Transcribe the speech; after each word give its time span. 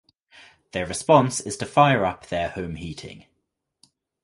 Their 0.71 0.87
response 0.87 1.39
is 1.41 1.55
to 1.57 1.65
fire 1.67 2.05
up 2.07 2.25
their 2.25 2.49
home 2.49 2.77
heating. 2.77 3.27